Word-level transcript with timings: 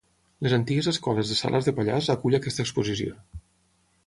Les 0.45 0.53
antigues 0.57 0.89
escoles 0.91 1.33
de 1.33 1.37
Salàs 1.41 1.69
de 1.69 1.75
Pallars 1.81 2.09
acull 2.15 2.39
aquesta 2.39 2.67
exposició. 2.67 3.21